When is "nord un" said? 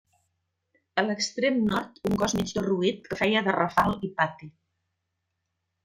1.67-2.17